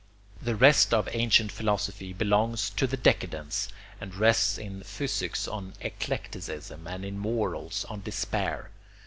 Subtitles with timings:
[0.41, 3.67] The rest of ancient philosophy belongs to the decadence
[3.99, 8.71] and rests in physics on eclecticism and in morals on despair.